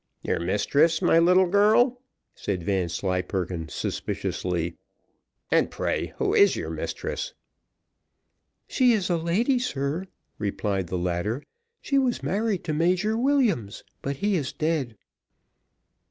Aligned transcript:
"Your 0.23 0.39
mistress, 0.39 0.99
my 0.99 1.19
little 1.19 1.45
girl?" 1.47 2.01
said 2.33 2.63
Vanslyperken, 2.63 3.69
suspiciously; 3.69 4.75
"and 5.51 5.69
pray 5.69 6.13
who 6.17 6.33
is 6.33 6.55
your 6.55 6.71
mistress?" 6.71 7.35
"She 8.67 8.93
is 8.93 9.11
a 9.11 9.17
lady, 9.17 9.59
sir," 9.59 10.07
replied 10.39 10.87
the 10.87 10.97
latter; 10.97 11.43
"she 11.83 11.99
was 11.99 12.23
married 12.23 12.63
to 12.63 12.73
Major 12.73 13.15
Williams, 13.15 13.83
but 14.01 14.15
he 14.25 14.35
is 14.35 14.51
dead." 14.51 14.97